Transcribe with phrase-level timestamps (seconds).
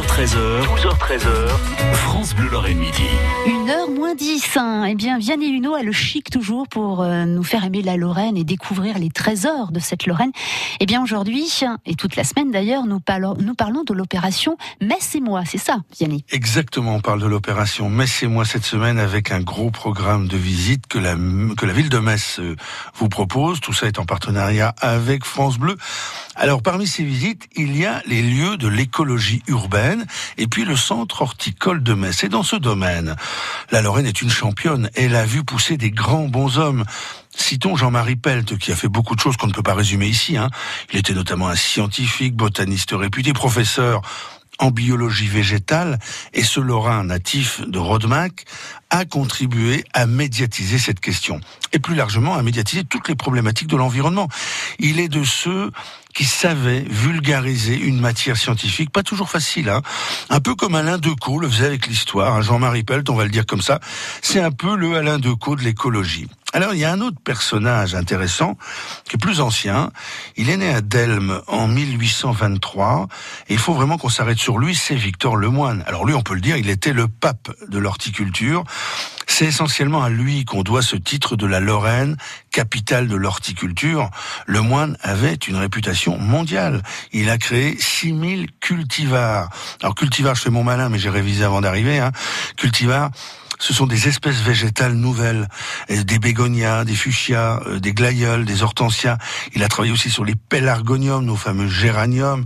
[0.00, 3.02] 12h13h, 12h13h, France Bleu Lorraine Midi.
[3.46, 4.56] Une heure moins 10.
[4.56, 4.86] Hein.
[4.88, 8.38] Eh bien, Vianney Luno a le chic toujours pour euh, nous faire aimer la Lorraine
[8.38, 10.30] et découvrir les trésors de cette Lorraine.
[10.80, 11.44] Eh bien, aujourd'hui,
[11.84, 15.42] et toute la semaine d'ailleurs, nous parlons, nous parlons de l'opération Metz et moi.
[15.44, 16.24] C'est ça, Vianney?
[16.30, 20.38] Exactement, on parle de l'opération Metz et moi cette semaine avec un gros programme de
[20.38, 21.14] visite que la,
[21.58, 22.56] que la ville de Metz euh,
[22.94, 23.60] vous propose.
[23.60, 25.76] Tout ça est en partenariat avec France Bleu.
[26.42, 30.06] Alors, parmi ces visites, il y a les lieux de l'écologie urbaine
[30.38, 32.24] et puis le centre horticole de Metz.
[32.24, 33.14] Et dans ce domaine,
[33.70, 34.88] la Lorraine est une championne.
[34.94, 36.86] Elle a vu pousser des grands bons hommes.
[37.36, 40.38] Citons Jean-Marie Pelt, qui a fait beaucoup de choses qu'on ne peut pas résumer ici.
[40.38, 40.48] Hein.
[40.94, 44.00] Il était notamment un scientifique, botaniste réputé, professeur
[44.60, 45.98] en biologie végétale,
[46.34, 48.44] et ce Lorrain natif de Rodemack
[48.90, 51.40] a contribué à médiatiser cette question,
[51.72, 54.28] et plus largement à médiatiser toutes les problématiques de l'environnement.
[54.80, 55.70] Il est de ceux
[56.14, 59.82] qui savaient vulgariser une matière scientifique, pas toujours facile, hein
[60.28, 62.42] un peu comme Alain Decaux le faisait avec l'histoire, hein.
[62.42, 63.78] Jean-Marie Pelt, on va le dire comme ça,
[64.22, 66.26] c'est un peu le Alain Decaux de l'écologie.
[66.52, 68.58] Alors, il y a un autre personnage intéressant,
[69.08, 69.92] qui est plus ancien.
[70.36, 73.06] Il est né à Delme en 1823.
[73.48, 75.84] Et il faut vraiment qu'on s'arrête sur lui, c'est Victor Lemoine.
[75.86, 78.64] Alors lui, on peut le dire, il était le pape de l'horticulture.
[79.40, 82.18] C'est essentiellement à lui qu'on doit ce titre de la Lorraine,
[82.50, 84.10] capitale de l'horticulture.
[84.44, 86.82] Le moine avait une réputation mondiale.
[87.14, 89.48] Il a créé 6000 cultivars.
[89.80, 92.00] Alors cultivars, je fais mon malin, mais j'ai révisé avant d'arriver.
[92.00, 92.12] Hein.
[92.58, 93.12] Cultivars,
[93.60, 95.46] ce sont des espèces végétales nouvelles,
[95.88, 99.18] des bégonias, des fuchsias, euh, des glaïeuls, des hortensias.
[99.54, 102.44] Il a travaillé aussi sur les pélargoniums, nos fameux géraniums,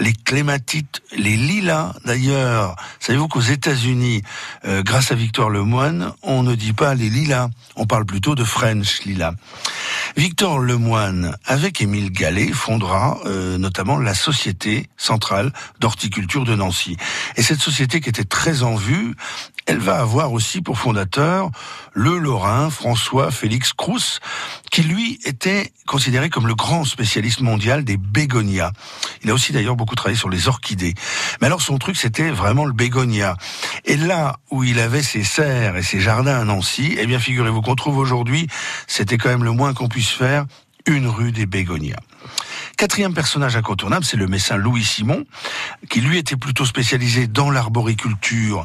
[0.00, 1.92] les clématites, les lilas.
[2.04, 4.22] D'ailleurs, savez-vous qu'aux États-Unis,
[4.64, 8.42] euh, grâce à Victor Lemoine, on ne dit pas les lilas, on parle plutôt de
[8.42, 9.34] French lilas.
[10.16, 16.96] Victor Lemoine, avec Émile Gallet, fondera euh, notamment la Société centrale d'horticulture de Nancy.
[17.36, 19.14] Et cette société qui était très en vue,
[19.66, 21.50] elle va avoir aussi pour fondateur
[21.92, 24.20] le Lorrain François Félix Crous,
[24.70, 28.72] qui lui était considéré comme le grand spécialiste mondial des bégonias.
[29.22, 30.94] Il a aussi d'ailleurs beaucoup travaillé sur les orchidées.
[31.40, 33.36] Mais alors son truc c'était vraiment le bégonia.
[33.84, 37.62] Et là où il avait ses serres et ses jardins à Nancy, eh bien figurez-vous
[37.62, 38.46] qu'on trouve aujourd'hui,
[38.86, 40.46] c'était quand même le moins qu'on puisse faire,
[40.86, 42.00] une rue des bégonias.
[42.80, 45.26] Quatrième personnage incontournable, c'est le médecin Louis Simon,
[45.90, 48.64] qui lui était plutôt spécialisé dans l'arboriculture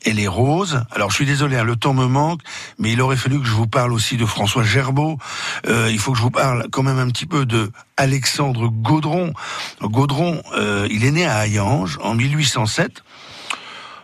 [0.00, 0.82] et les roses.
[0.90, 2.40] Alors je suis désolé, hein, le temps me manque,
[2.78, 5.18] mais il aurait fallu que je vous parle aussi de François Gerbeau.
[5.66, 9.34] Euh, il faut que je vous parle quand même un petit peu de Alexandre Gaudron.
[9.82, 13.02] Gaudron, euh, il est né à Hayange en 1807.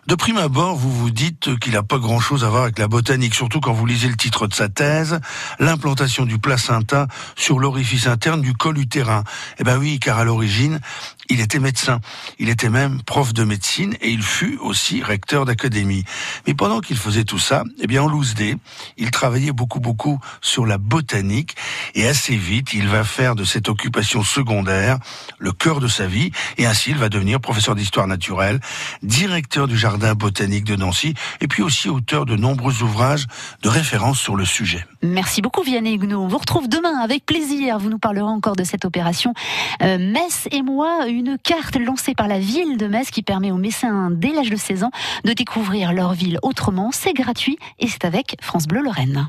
[0.06, 3.34] De prime abord, vous vous dites qu'il n'a pas grand-chose à voir avec la botanique,
[3.34, 5.18] surtout quand vous lisez le titre de sa thèse,
[5.58, 9.24] l'implantation du placenta sur l'orifice interne du col utérin.
[9.58, 10.78] Eh ben oui, car à l'origine,
[11.28, 12.00] il était médecin.
[12.38, 16.04] Il était même prof de médecine et il fut aussi recteur d'académie.
[16.46, 18.36] Mais pendant qu'il faisait tout ça, eh bien, en loose
[18.96, 21.56] il travaillait beaucoup, beaucoup sur la botanique
[21.96, 24.98] et assez vite, il va faire de cette occupation secondaire
[25.38, 28.60] le cœur de sa vie et ainsi il va devenir professeur d'histoire naturelle,
[29.02, 33.26] directeur du jardin botanique de Nancy et puis aussi auteur de nombreux ouvrages
[33.62, 34.86] de référence sur le sujet.
[35.02, 36.20] Merci beaucoup Vianney Huguenot.
[36.20, 37.78] On vous retrouve demain avec plaisir.
[37.78, 39.32] Vous nous parlerez encore de cette opération
[39.82, 43.56] euh, Metz et moi, une carte lancée par la ville de Metz qui permet aux
[43.56, 44.90] Messins dès l'âge de 16 ans
[45.24, 46.90] de découvrir leur ville autrement.
[46.92, 49.28] C'est gratuit et c'est avec France Bleu Lorraine.